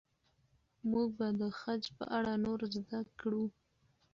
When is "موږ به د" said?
0.91-1.43